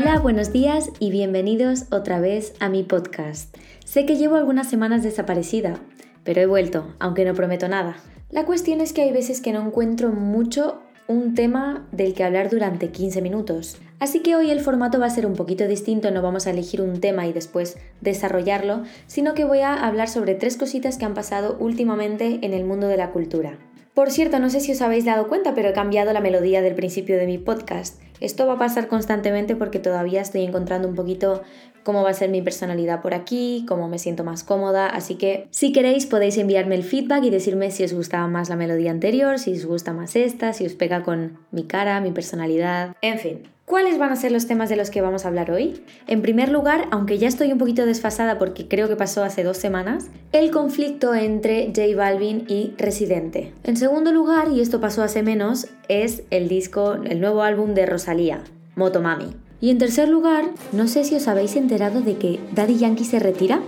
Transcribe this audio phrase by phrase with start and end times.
[0.00, 3.52] Hola, buenos días y bienvenidos otra vez a mi podcast.
[3.84, 5.80] Sé que llevo algunas semanas desaparecida,
[6.22, 7.96] pero he vuelto, aunque no prometo nada.
[8.30, 12.48] La cuestión es que hay veces que no encuentro mucho un tema del que hablar
[12.48, 13.78] durante 15 minutos.
[13.98, 16.80] Así que hoy el formato va a ser un poquito distinto, no vamos a elegir
[16.80, 21.14] un tema y después desarrollarlo, sino que voy a hablar sobre tres cositas que han
[21.14, 23.58] pasado últimamente en el mundo de la cultura.
[23.94, 26.76] Por cierto, no sé si os habéis dado cuenta, pero he cambiado la melodía del
[26.76, 28.00] principio de mi podcast.
[28.20, 31.42] Esto va a pasar constantemente porque todavía estoy encontrando un poquito
[31.84, 35.48] cómo va a ser mi personalidad por aquí, cómo me siento más cómoda, así que
[35.50, 39.38] si queréis podéis enviarme el feedback y decirme si os gustaba más la melodía anterior,
[39.38, 43.57] si os gusta más esta, si os pega con mi cara, mi personalidad, en fin.
[43.68, 45.82] ¿Cuáles van a ser los temas de los que vamos a hablar hoy?
[46.06, 49.58] En primer lugar, aunque ya estoy un poquito desfasada porque creo que pasó hace dos
[49.58, 53.52] semanas, el conflicto entre J Balvin y Residente.
[53.64, 57.84] En segundo lugar, y esto pasó hace menos, es el disco, el nuevo álbum de
[57.84, 58.42] Rosalía,
[58.74, 59.36] Motomami.
[59.60, 63.18] Y en tercer lugar, no sé si os habéis enterado de que Daddy Yankee se
[63.18, 63.60] retira.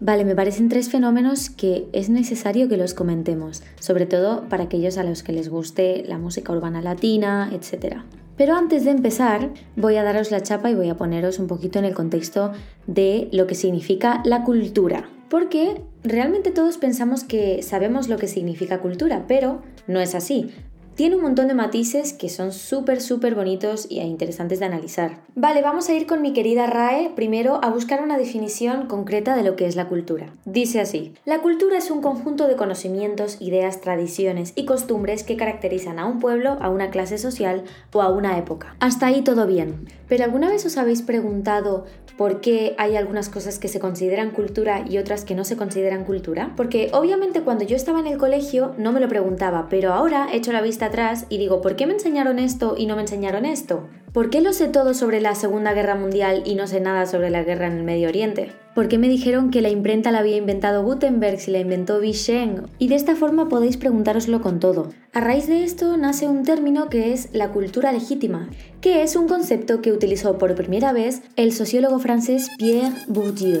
[0.00, 4.98] Vale, me parecen tres fenómenos que es necesario que los comentemos, sobre todo para aquellos
[4.98, 8.02] a los que les guste la música urbana latina, etc.
[8.40, 11.78] Pero antes de empezar, voy a daros la chapa y voy a poneros un poquito
[11.78, 12.52] en el contexto
[12.86, 15.10] de lo que significa la cultura.
[15.28, 20.54] Porque realmente todos pensamos que sabemos lo que significa cultura, pero no es así.
[21.00, 25.22] Tiene un montón de matices que son súper, súper bonitos e interesantes de analizar.
[25.34, 29.42] Vale, vamos a ir con mi querida RAE primero a buscar una definición concreta de
[29.42, 30.34] lo que es la cultura.
[30.44, 35.98] Dice así, la cultura es un conjunto de conocimientos, ideas, tradiciones y costumbres que caracterizan
[35.98, 38.76] a un pueblo, a una clase social o a una época.
[38.78, 39.86] Hasta ahí todo bien.
[40.06, 41.86] Pero ¿alguna vez os habéis preguntado
[42.18, 46.04] por qué hay algunas cosas que se consideran cultura y otras que no se consideran
[46.04, 46.52] cultura?
[46.56, 50.36] Porque obviamente cuando yo estaba en el colegio no me lo preguntaba, pero ahora he
[50.36, 53.44] hecho la vista atrás y digo, ¿por qué me enseñaron esto y no me enseñaron
[53.44, 53.88] esto?
[54.12, 57.30] ¿Por qué lo sé todo sobre la Segunda Guerra Mundial y no sé nada sobre
[57.30, 58.52] la guerra en el Medio Oriente?
[58.74, 62.66] ¿Por qué me dijeron que la imprenta la había inventado Gutenberg si la inventó Vichem?
[62.78, 64.90] Y de esta forma podéis preguntároslo con todo.
[65.12, 68.48] A raíz de esto nace un término que es la cultura legítima,
[68.80, 73.60] que es un concepto que utilizó por primera vez el sociólogo francés Pierre Bourdieu.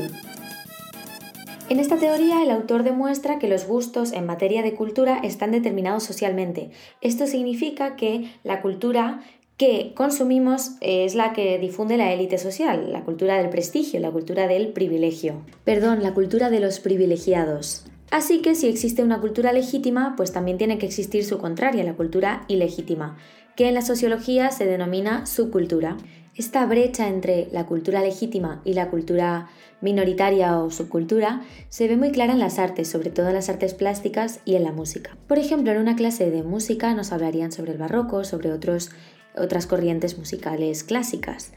[1.70, 6.02] En esta teoría, el autor demuestra que los gustos en materia de cultura están determinados
[6.02, 6.72] socialmente.
[7.00, 9.20] Esto significa que la cultura
[9.56, 14.48] que consumimos es la que difunde la élite social, la cultura del prestigio, la cultura
[14.48, 15.42] del privilegio.
[15.62, 17.84] Perdón, la cultura de los privilegiados.
[18.10, 21.94] Así que si existe una cultura legítima, pues también tiene que existir su contraria, la
[21.94, 23.16] cultura ilegítima,
[23.54, 25.98] que en la sociología se denomina subcultura.
[26.36, 29.48] Esta brecha entre la cultura legítima y la cultura
[29.80, 33.74] minoritaria o subcultura se ve muy clara en las artes, sobre todo en las artes
[33.74, 35.16] plásticas y en la música.
[35.26, 40.18] Por ejemplo, en una clase de música nos hablarían sobre el barroco, sobre otras corrientes
[40.18, 41.52] musicales clásicas,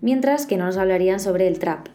[0.00, 1.86] mientras que no nos hablarían sobre el trap.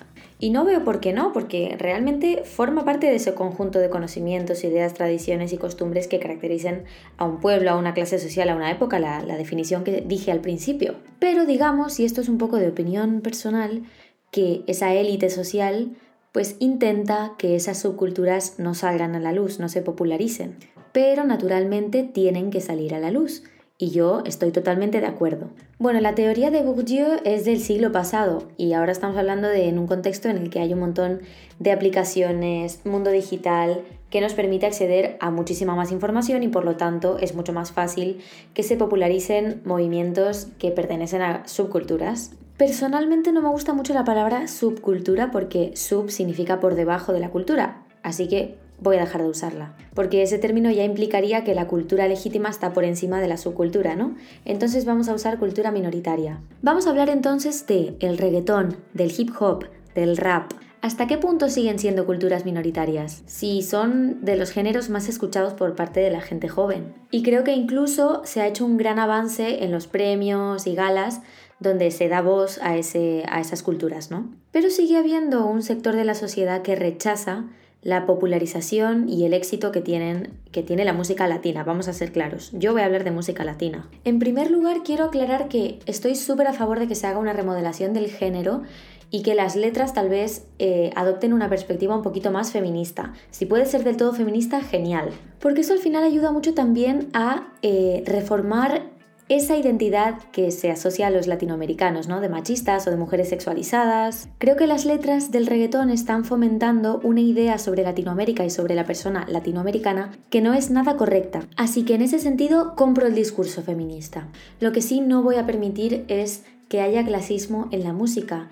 [0.44, 4.64] Y no veo por qué no, porque realmente forma parte de ese conjunto de conocimientos,
[4.64, 6.86] ideas, tradiciones y costumbres que caracterizan
[7.18, 10.42] a un pueblo, a una clase social, a una época, la, definición que dije al
[10.42, 10.96] principio.
[11.20, 13.84] Pero digamos, y esto es un poco de opinión personal,
[14.32, 15.96] que esa élite social
[16.32, 20.56] pues intenta que esas subculturas no salgan a la luz, no se popularicen.
[20.92, 23.44] Pero naturalmente tienen que salir a la luz
[23.82, 25.50] y yo estoy totalmente de acuerdo.
[25.80, 29.80] Bueno, la teoría de Bourdieu es del siglo pasado y ahora estamos hablando de en
[29.80, 31.22] un contexto en el que hay un montón
[31.58, 33.82] de aplicaciones, mundo digital,
[34.12, 37.72] que nos permite acceder a muchísima más información y por lo tanto es mucho más
[37.72, 38.22] fácil
[38.54, 42.34] que se popularicen movimientos que pertenecen a subculturas.
[42.58, 47.32] Personalmente no me gusta mucho la palabra subcultura porque sub significa por debajo de la
[47.32, 51.68] cultura, así que voy a dejar de usarla, porque ese término ya implicaría que la
[51.68, 54.16] cultura legítima está por encima de la subcultura, ¿no?
[54.44, 56.42] Entonces vamos a usar cultura minoritaria.
[56.62, 59.66] Vamos a hablar entonces de el reggaetón, del hip hop,
[59.96, 60.52] del rap.
[60.82, 63.22] ¿Hasta qué punto siguen siendo culturas minoritarias?
[63.28, 66.96] Si son de los géneros más escuchados por parte de la gente joven.
[67.12, 71.22] Y creo que incluso se ha hecho un gran avance en los premios y galas
[71.60, 74.32] donde se da voz a, ese, a esas culturas, ¿no?
[74.52, 77.46] Pero sigue habiendo un sector de la sociedad que rechaza
[77.82, 81.64] la popularización y el éxito que, tienen, que tiene la música latina.
[81.64, 82.52] Vamos a ser claros.
[82.54, 83.90] Yo voy a hablar de música latina.
[84.04, 87.34] En primer lugar, quiero aclarar que estoy súper a favor de que se haga una
[87.34, 88.62] remodelación del género
[89.10, 93.14] y que las letras tal vez eh, adopten una perspectiva un poquito más feminista.
[93.30, 95.10] Si puede ser del todo feminista, genial.
[95.40, 98.91] Porque eso al final ayuda mucho también a eh, reformar
[99.36, 102.20] esa identidad que se asocia a los latinoamericanos, ¿no?
[102.20, 104.28] De machistas o de mujeres sexualizadas.
[104.40, 108.86] Creo que las letras del reggaetón están fomentando una idea sobre Latinoamérica y sobre la
[108.86, 111.48] persona latinoamericana que no es nada correcta.
[111.56, 114.28] Así que en ese sentido compro el discurso feminista.
[114.60, 118.50] Lo que sí no voy a permitir es que haya clasismo en la música.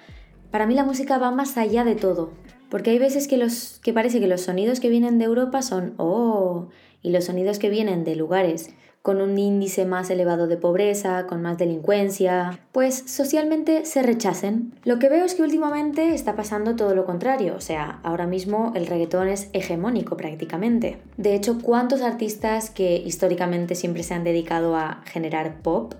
[0.49, 2.31] Para mí la música va más allá de todo,
[2.69, 5.93] porque hay veces que, los, que parece que los sonidos que vienen de Europa son
[5.97, 6.69] oh,
[7.01, 8.69] y los sonidos que vienen de lugares
[9.01, 14.73] con un índice más elevado de pobreza, con más delincuencia, pues socialmente se rechacen.
[14.83, 18.71] Lo que veo es que últimamente está pasando todo lo contrario, o sea, ahora mismo
[18.75, 20.97] el reggaetón es hegemónico prácticamente.
[21.17, 25.93] De hecho, ¿cuántos artistas que históricamente siempre se han dedicado a generar pop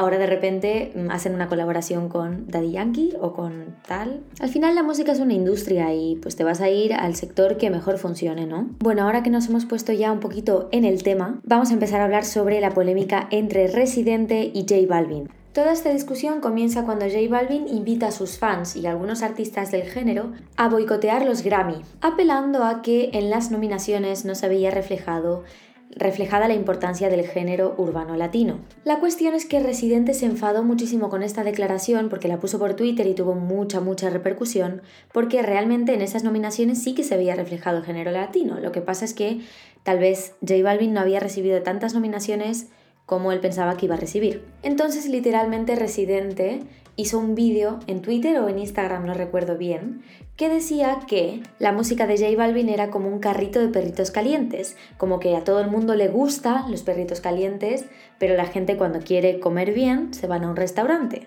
[0.00, 4.22] ahora de repente mm, hacen una colaboración con Daddy Yankee o con tal.
[4.40, 7.58] Al final la música es una industria y pues te vas a ir al sector
[7.58, 8.68] que mejor funcione, ¿no?
[8.78, 12.00] Bueno, ahora que nos hemos puesto ya un poquito en el tema, vamos a empezar
[12.00, 15.28] a hablar sobre la polémica entre Residente y J Balvin.
[15.52, 19.82] Toda esta discusión comienza cuando J Balvin invita a sus fans y algunos artistas del
[19.82, 25.42] género a boicotear los Grammy, apelando a que en las nominaciones no se había reflejado
[25.90, 28.60] reflejada la importancia del género urbano latino.
[28.84, 32.74] La cuestión es que Residente se enfadó muchísimo con esta declaración porque la puso por
[32.74, 34.82] Twitter y tuvo mucha, mucha repercusión,
[35.12, 38.60] porque realmente en esas nominaciones sí que se había reflejado el género latino.
[38.60, 39.40] Lo que pasa es que
[39.82, 42.68] tal vez J Balvin no había recibido tantas nominaciones
[43.10, 44.44] como él pensaba que iba a recibir.
[44.62, 46.60] Entonces, literalmente, Residente
[46.94, 50.02] hizo un vídeo en Twitter o en Instagram, no recuerdo bien,
[50.36, 54.76] que decía que la música de J Balvin era como un carrito de perritos calientes,
[54.96, 57.86] como que a todo el mundo le gustan los perritos calientes,
[58.20, 61.26] pero la gente cuando quiere comer bien se van a un restaurante.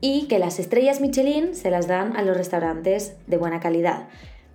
[0.00, 4.08] Y que las estrellas Michelin se las dan a los restaurantes de buena calidad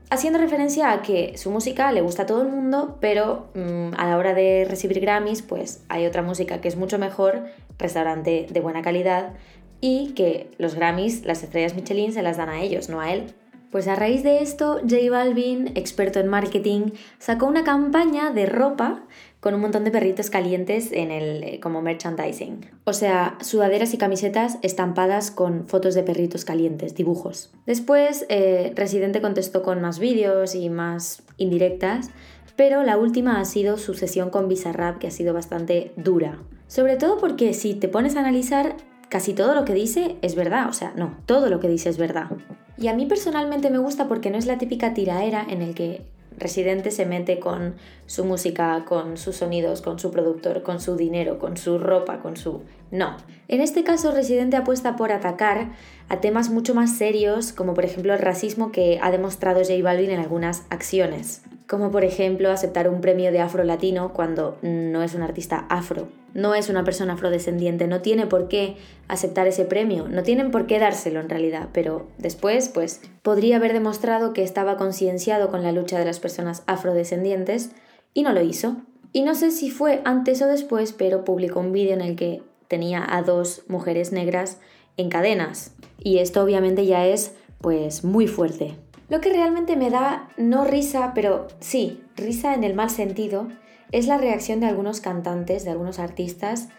[0.09, 4.07] haciendo referencia a que su música le gusta a todo el mundo, pero mm, a
[4.07, 7.45] la hora de recibir Grammys, pues hay otra música que es mucho mejor,
[7.77, 9.33] restaurante de buena calidad,
[9.81, 13.33] y que los Grammys, las estrellas Michelin, se las dan a ellos, no a él.
[13.71, 19.03] Pues a raíz de esto, J Balvin, experto en marketing, sacó una campaña de ropa
[19.39, 22.66] con un montón de perritos calientes en el, eh, como merchandising.
[22.86, 27.51] O sea, sudaderas y camisetas estampadas con fotos de perritos calientes, dibujos.
[27.66, 32.10] Después, eh, Residente contestó con más vídeos y más indirectas,
[32.56, 36.42] pero la última ha sido su sesión con Bizarrap, que ha sido bastante dura.
[36.68, 38.75] Sobre todo porque si te pones a analizar,
[39.10, 41.98] casi todo lo que dice es verdad, o sea, no, todo lo que dice es
[41.98, 42.30] verdad.
[42.78, 46.01] Y a mí personalmente me gusta porque no es la típica tiraera en el que
[46.38, 47.75] Residente se mete con
[48.06, 52.38] su música, con sus sonidos, con su productor, con su dinero, con su ropa, con
[52.38, 52.62] su...
[52.92, 53.18] No.
[53.48, 55.72] En este caso, Residente apuesta por atacar
[56.10, 60.12] a temas mucho más serios, como por ejemplo el racismo que ha demostrado J Balvin
[60.12, 65.13] en algunas acciones como por ejemplo aceptar un premio de afro latino cuando no es
[65.13, 66.07] un artista afro,
[66.38, 70.68] no es una persona afrodescendiente, no tiene por qué aceptar ese premio, no tienen por
[70.68, 75.72] qué dárselo en realidad, pero después pues podría haber demostrado que estaba concienciado con la
[75.72, 77.72] lucha de las personas afrodescendientes
[78.13, 78.78] y no lo hizo.
[79.13, 82.44] Y no sé si fue antes o después, pero publicó un vídeo en el que
[82.68, 84.60] tenía a dos mujeres negras
[84.95, 85.74] en cadenas.
[85.98, 88.75] Y esto obviamente ya es pues muy fuerte.
[89.10, 93.48] Lo que realmente me da no risa, pero sí, risa en el mal sentido,
[93.92, 96.69] es la reacción de algunos cantantes, de algunos artistas,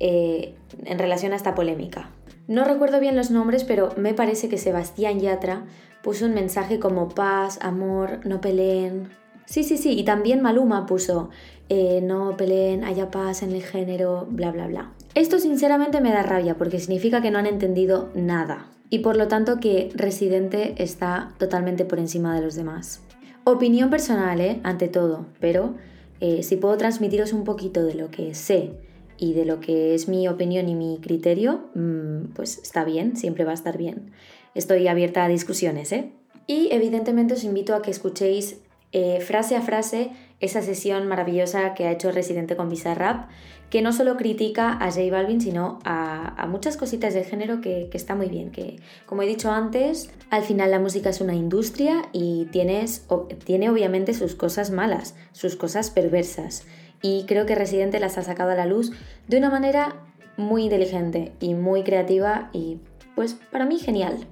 [0.00, 0.54] eh,
[0.84, 2.10] en relación a esta polémica.
[2.46, 5.66] No recuerdo bien los nombres, pero me parece que Sebastián Yatra
[6.02, 9.08] puso un mensaje como paz, amor, no peleen.
[9.44, 11.30] Sí, sí, sí, y también Maluma puso
[11.68, 14.92] eh, no peleen, haya paz en el género, bla, bla, bla.
[15.14, 19.28] Esto sinceramente me da rabia porque significa que no han entendido nada y por lo
[19.28, 23.02] tanto que Residente está totalmente por encima de los demás.
[23.44, 24.60] Opinión personal, ¿eh?
[24.62, 25.74] ante todo, pero
[26.20, 28.72] eh, si puedo transmitiros un poquito de lo que sé
[29.16, 33.44] y de lo que es mi opinión y mi criterio, mm, pues está bien, siempre
[33.44, 34.10] va a estar bien.
[34.54, 36.12] Estoy abierta a discusiones, ¿eh?
[36.46, 38.60] Y evidentemente os invito a que escuchéis
[38.92, 43.28] eh, frase a frase esa sesión maravillosa que ha hecho Residente con Bizarrap,
[43.70, 48.14] que no solo critica a J Balvin, sino a, muchas cositas del género que, está
[48.14, 52.46] muy bien, que como he dicho antes, al final la música es una industria y
[52.46, 56.64] tiene obviamente sus cosas malas, sus cosas perversas,
[57.02, 58.92] y creo que Residente las ha sacado a la luz
[59.26, 59.96] de una manera
[60.36, 62.78] muy inteligente y muy creativa y
[63.14, 64.26] pues para mí genial.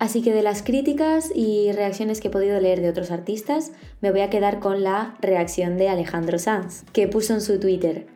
[0.00, 4.10] Así que de las críticas y reacciones que he podido leer de otros artistas, me
[4.10, 8.06] voy a quedar con la reacción de Alejandro Sanz, que puso en su Twitter,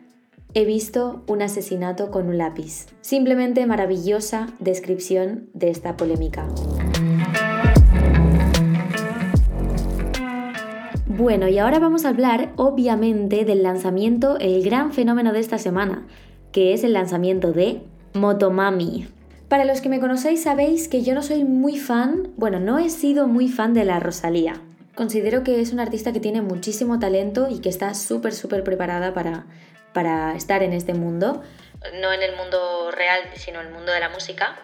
[0.55, 2.87] he visto un asesinato con un lápiz.
[3.01, 6.47] Simplemente maravillosa descripción de esta polémica.
[11.05, 16.07] Bueno, y ahora vamos a hablar obviamente del lanzamiento, el gran fenómeno de esta semana,
[16.51, 17.83] que es el lanzamiento de
[18.15, 19.05] Motomami.
[19.49, 22.89] Para los que me conocéis sabéis que yo no soy muy fan, bueno, no he
[22.89, 24.59] sido muy fan de la Rosalía.
[24.95, 29.13] Considero que es una artista que tiene muchísimo talento y que está súper, súper preparada
[29.13, 29.45] para,
[29.93, 31.43] para estar en este mundo.
[32.01, 34.55] No en el mundo real, sino en el mundo de la música.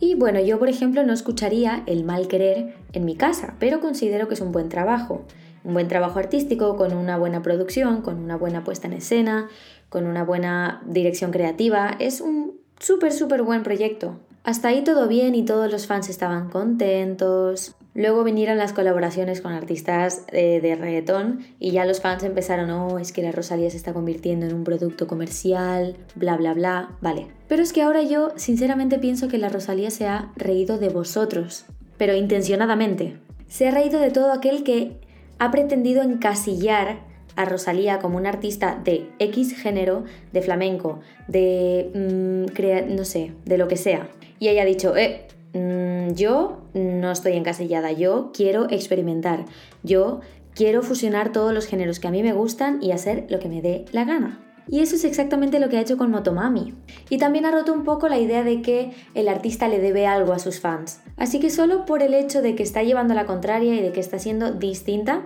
[0.00, 4.28] Y bueno, yo por ejemplo no escucharía el mal querer en mi casa, pero considero
[4.28, 5.24] que es un buen trabajo.
[5.64, 9.48] Un buen trabajo artístico con una buena producción, con una buena puesta en escena,
[9.88, 11.96] con una buena dirección creativa.
[11.98, 14.18] Es un súper, súper buen proyecto.
[14.42, 17.76] Hasta ahí todo bien y todos los fans estaban contentos.
[17.94, 22.98] Luego vinieron las colaboraciones con artistas de, de, reggaetón y ya los fans empezaron, oh,
[22.98, 27.26] es que la Rosalía se está convirtiendo en un producto comercial, bla, bla, bla, vale.
[27.48, 31.66] Pero es que ahora yo sinceramente pienso que la Rosalía se ha reído de vosotros,
[31.98, 33.18] pero intencionadamente.
[33.48, 35.00] Se ha reído de todo aquel que
[35.38, 41.90] ha pretendido encasillar a Rosalía como una artista de X género, de flamenco, de...
[41.94, 44.08] Mm, no sé, de lo que sea.
[44.38, 49.44] Y ella ha dicho, eh, mm, yo no estoy encasillada, yo quiero experimentar,
[49.82, 50.20] yo
[50.54, 53.62] quiero fusionar todos los géneros que a mí me gustan y hacer lo que me
[53.62, 54.40] dé la gana.
[54.68, 56.74] Y eso es exactamente lo que ha hecho con Motomami.
[57.08, 60.32] Y también ha roto un poco la idea de que el artista le debe algo
[60.32, 61.00] a sus fans.
[61.16, 63.98] Así que solo por el hecho de que está llevando la contraria y de que
[63.98, 65.22] está siendo distinta,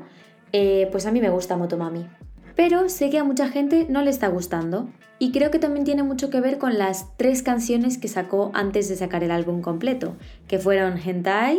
[0.57, 2.07] eh, pues a mí me gusta Motomami.
[2.55, 4.89] Pero sé que a mucha gente no le está gustando.
[5.19, 8.89] Y creo que también tiene mucho que ver con las tres canciones que sacó antes
[8.89, 10.15] de sacar el álbum completo,
[10.47, 11.59] que fueron Hentai,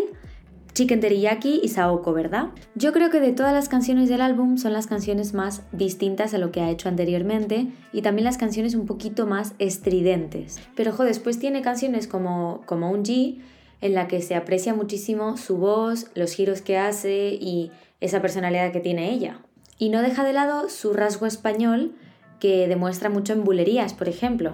[0.73, 2.51] Chicken Teriyaki y Saoko, ¿verdad?
[2.75, 6.37] Yo creo que de todas las canciones del álbum son las canciones más distintas a
[6.37, 10.61] lo que ha hecho anteriormente y también las canciones un poquito más estridentes.
[10.73, 13.41] Pero ojo, después tiene canciones como, como un G
[13.81, 17.71] en la que se aprecia muchísimo su voz, los giros que hace y
[18.05, 19.39] esa personalidad que tiene ella.
[19.77, 21.95] Y no deja de lado su rasgo español,
[22.39, 24.53] que demuestra mucho en bulerías, por ejemplo.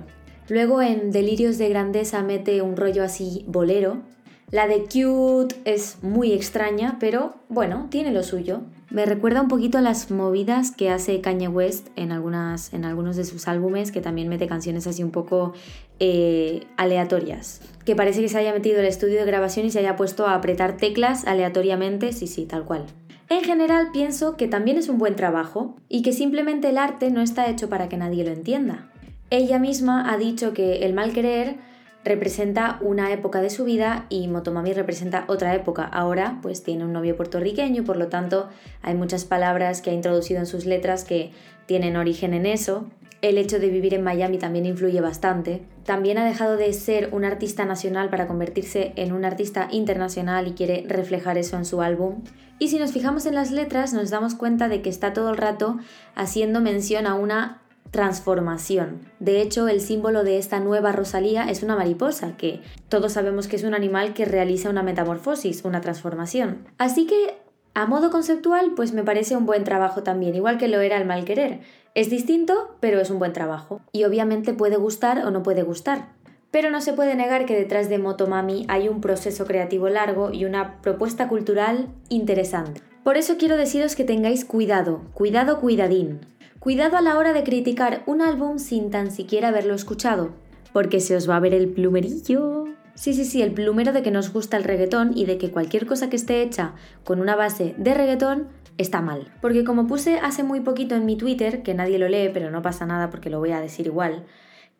[0.49, 4.01] Luego en Delirios de Grandeza mete un rollo así bolero.
[4.49, 8.61] La de Cute es muy extraña, pero bueno, tiene lo suyo.
[8.89, 13.15] Me recuerda un poquito a las movidas que hace Kanye West en, algunas, en algunos
[13.15, 15.53] de sus álbumes, que también mete canciones así un poco
[15.99, 17.61] eh, aleatorias.
[17.85, 20.35] Que parece que se haya metido el estudio de grabación y se haya puesto a
[20.35, 22.83] apretar teclas aleatoriamente, sí, sí, tal cual.
[23.31, 27.21] En general pienso que también es un buen trabajo y que simplemente el arte no
[27.21, 28.91] está hecho para que nadie lo entienda.
[29.29, 31.55] Ella misma ha dicho que el mal querer
[32.03, 35.85] representa una época de su vida y Motomami representa otra época.
[35.85, 38.49] Ahora pues tiene un novio puertorriqueño, por lo tanto
[38.81, 41.31] hay muchas palabras que ha introducido en sus letras que
[41.67, 42.89] tienen origen en eso.
[43.21, 45.61] El hecho de vivir en Miami también influye bastante.
[45.85, 50.51] También ha dejado de ser un artista nacional para convertirse en un artista internacional y
[50.53, 52.23] quiere reflejar eso en su álbum.
[52.59, 55.37] Y si nos fijamos en las letras nos damos cuenta de que está todo el
[55.37, 55.77] rato
[56.15, 57.61] haciendo mención a una
[57.91, 59.01] transformación.
[59.19, 63.57] De hecho, el símbolo de esta nueva Rosalía es una mariposa, que todos sabemos que
[63.57, 66.67] es un animal que realiza una metamorfosis, una transformación.
[66.77, 67.37] Así que,
[67.73, 71.05] a modo conceptual, pues me parece un buen trabajo también, igual que lo era el
[71.05, 71.59] mal querer.
[71.93, 73.81] Es distinto, pero es un buen trabajo.
[73.91, 76.13] Y obviamente puede gustar o no puede gustar.
[76.49, 80.45] Pero no se puede negar que detrás de Motomami hay un proceso creativo largo y
[80.45, 82.81] una propuesta cultural interesante.
[83.03, 86.21] Por eso quiero deciros que tengáis cuidado, cuidado cuidadín.
[86.59, 90.29] Cuidado a la hora de criticar un álbum sin tan siquiera haberlo escuchado,
[90.71, 92.65] porque se os va a ver el plumerillo.
[92.93, 95.87] Sí, sí, sí, el plumero de que nos gusta el reggaetón y de que cualquier
[95.87, 98.49] cosa que esté hecha con una base de reggaetón
[98.81, 99.31] está mal.
[99.41, 102.61] Porque como puse hace muy poquito en mi Twitter, que nadie lo lee, pero no
[102.61, 104.25] pasa nada porque lo voy a decir igual,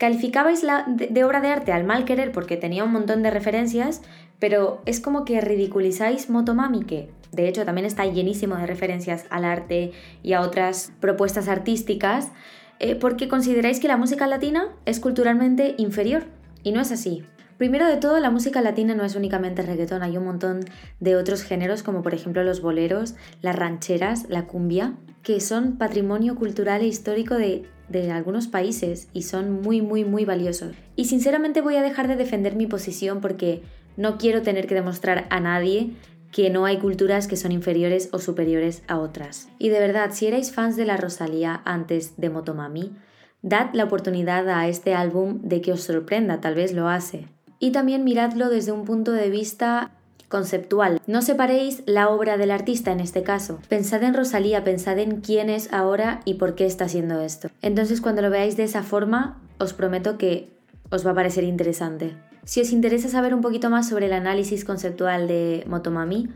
[0.02, 4.02] Calificabais la de, obra de arte al mal querer porque tenía un montón de referencias,
[4.40, 9.46] pero es como que ridiculizáis Motomami, que de hecho también está llenísimo de referencias al
[9.46, 9.92] arte
[10.24, 12.32] y a otras propuestas artísticas,
[12.80, 16.24] eh, porque consideráis que la música latina es culturalmente inferior.
[16.64, 17.24] Y no es así.
[17.62, 20.62] Primero de todo, la música latina no es únicamente reggaetón, hay un montón
[21.00, 23.14] de otros géneros como por ejemplo los boleros,
[23.44, 29.62] las rancheras, la cumbia, que son patrimonio cultural e histórico de algunos países y son
[29.62, 30.74] muy, muy, muy valiosos.
[30.96, 33.62] Y sinceramente voy a dejar de defender mi posición porque
[33.96, 35.92] no quiero tener que demostrar a nadie
[36.32, 39.50] que no hay culturas que son inferiores o superiores a otras.
[39.60, 42.96] Y de verdad, si erais fans de la Rosalía antes de Motomami,
[43.44, 47.28] dad la oportunidad a este álbum de que os sorprenda, tal vez lo hace.
[47.62, 49.92] Y también miradlo desde un punto de vista
[50.28, 51.00] conceptual.
[51.06, 53.60] No separéis la obra del artista en este caso.
[53.70, 57.50] Pensad en Rosalía, pensad en quién es ahora y por qué está haciendo esto.
[57.62, 60.50] Entonces cuando lo veáis de esa forma, os prometo que
[60.90, 62.16] os va a parecer interesante.
[62.46, 66.30] Si os interesa saber un poquito más sobre el análisis conceptual de Motomami,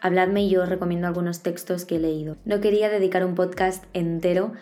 [0.00, 2.36] habladme y yo os recomiendo algunos textos que he leído.
[2.46, 4.52] No quería dedicar un podcast entero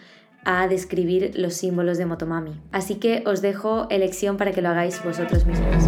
[0.45, 5.03] a describir los símbolos de Motomami, así que os dejo elección para que lo hagáis
[5.05, 5.85] vosotros mismos.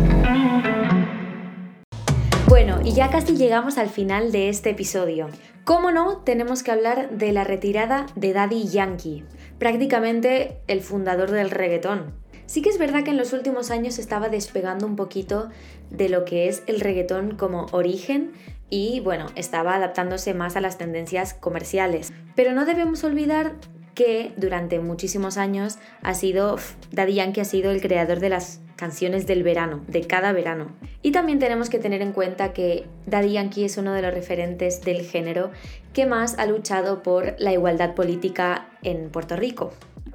[2.48, 5.28] Bueno, y ya casi llegamos al final de este episodio.
[5.64, 6.18] ¿Cómo no?
[6.18, 9.24] Tenemos que hablar de la retirada de Daddy Yankee,
[9.58, 12.14] prácticamente el fundador del reggaetón.
[12.46, 15.48] Sí que es verdad que en los últimos años estaba despegando un poquito
[15.88, 18.32] de lo que es el reggaetón como origen
[18.68, 22.12] y bueno, estaba adaptándose más a las tendencias comerciales.
[22.34, 23.54] Pero no debemos olvidar
[23.94, 26.56] que durante muchísimos años ha sido,
[26.90, 30.72] Daddy Yankee ha sido el creador de las canciones del verano, de cada verano.
[31.02, 34.82] Y también tenemos que tener en cuenta que Daddy Yankee es uno de los referentes
[34.82, 35.50] del género
[35.92, 39.72] que más ha luchado por la igualdad política en Puerto Rico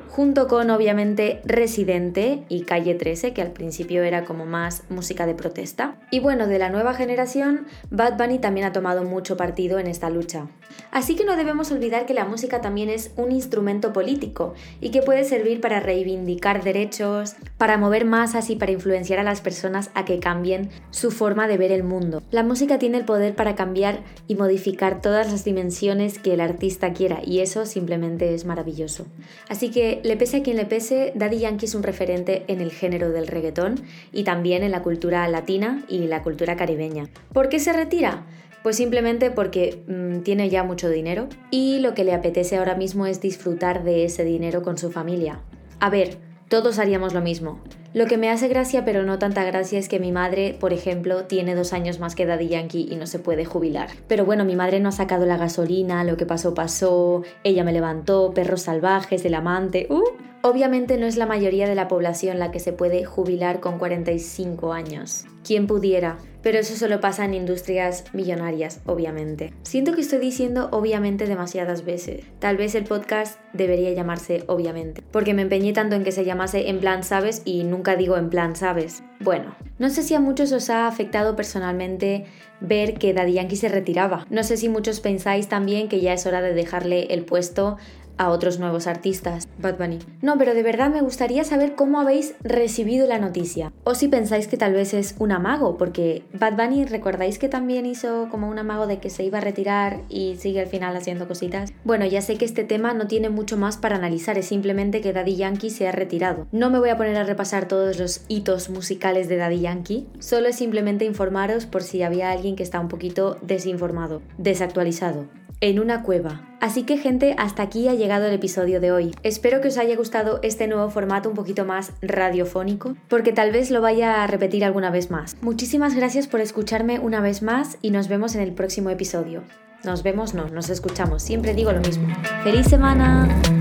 [0.09, 5.35] junto con obviamente Residente y Calle 13, que al principio era como más música de
[5.35, 5.95] protesta.
[6.11, 10.09] Y bueno, de la nueva generación, Bad Bunny también ha tomado mucho partido en esta
[10.09, 10.47] lucha.
[10.91, 15.01] Así que no debemos olvidar que la música también es un instrumento político y que
[15.01, 20.05] puede servir para reivindicar derechos, para mover masas y para influenciar a las personas a
[20.05, 22.21] que cambien su forma de ver el mundo.
[22.31, 26.93] La música tiene el poder para cambiar y modificar todas las dimensiones que el artista
[26.93, 29.05] quiera y eso simplemente es maravilloso.
[29.49, 32.71] Así que le pese a quien le pese, Daddy Yankee es un referente en el
[32.71, 37.09] género del reggaetón y también en la cultura latina y la cultura caribeña.
[37.33, 38.25] ¿Por qué se retira?
[38.63, 43.05] Pues simplemente porque mm, tiene ya mucho dinero y lo que le apetece ahora mismo
[43.05, 45.39] es disfrutar de ese dinero con su familia.
[45.79, 46.17] A ver,
[46.49, 47.59] todos haríamos lo mismo.
[47.93, 51.23] Lo que me hace gracia, pero no tanta gracia, es que mi madre, por ejemplo,
[51.23, 53.89] tiene dos años más que Daddy Yankee y no se puede jubilar.
[54.07, 57.73] Pero bueno, mi madre no ha sacado la gasolina, lo que pasó pasó, ella me
[57.73, 59.87] levantó, perros salvajes, el amante.
[59.89, 60.03] ¡Uh!
[60.47, 64.71] Obviamente no es la mayoría de la población la que se puede jubilar con 45
[64.71, 65.25] años.
[65.43, 66.19] ¿Quién pudiera?
[66.41, 69.53] Pero eso solo pasa en industrias millonarias, obviamente.
[69.63, 72.23] Siento que estoy diciendo obviamente demasiadas veces.
[72.39, 76.69] Tal vez el podcast debería llamarse obviamente, porque me empeñé tanto en que se llamase
[76.69, 79.03] en plan sabes y nunca digo en plan sabes.
[79.19, 82.23] Bueno, no sé si a muchos os ha afectado personalmente
[82.61, 84.25] ver que Daddy Yankee se retiraba.
[84.29, 87.77] No sé si muchos pensáis también que ya es hora de dejarle el puesto
[88.17, 89.47] a otros nuevos artistas.
[89.59, 90.00] Bad Bunny.
[90.21, 93.71] No, pero de verdad me gustaría saber cómo habéis recibido la noticia.
[93.83, 97.86] O si pensáis que tal vez es un amago, porque Bad Bunny, ¿recordáis que también
[97.86, 101.27] hizo como un amago de que se iba a retirar y sigue al final haciendo
[101.27, 101.73] cositas?
[101.84, 105.13] Bueno, ya sé que este tema no tiene mucho más para analizar, es simplemente que
[105.13, 106.47] Daddy Yankee se ha retirado.
[106.51, 110.47] No me voy a poner a repasar todos los hitos musicales de Daddy Yankee, solo
[110.47, 115.27] es simplemente informaros por si había alguien que está un poquito desinformado, desactualizado
[115.62, 116.41] en una cueva.
[116.60, 119.15] Así que gente, hasta aquí ha llegado el episodio de hoy.
[119.24, 123.70] Espero que os haya gustado este nuevo formato un poquito más radiofónico, porque tal vez
[123.70, 125.38] lo vaya a repetir alguna vez más.
[125.41, 129.43] Muchísimas gracias por escucharme una vez más y nos vemos en el próximo episodio.
[129.84, 132.08] Nos vemos, no, nos escuchamos, siempre digo lo mismo.
[132.43, 133.57] ¡Feliz semana!